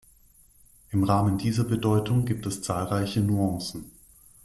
Im 0.89 1.03
Rahmen 1.03 1.37
dieser 1.37 1.63
Bedeutung 1.63 2.25
gibt 2.25 2.47
es 2.47 2.63
zahlreiche 2.63 3.19
Nuancen. 3.21 3.91